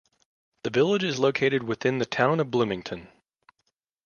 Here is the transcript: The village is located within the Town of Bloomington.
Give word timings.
The 0.63 0.71
village 0.71 1.03
is 1.03 1.19
located 1.19 1.61
within 1.61 1.99
the 1.99 2.07
Town 2.07 2.39
of 2.39 2.49
Bloomington. 2.49 3.07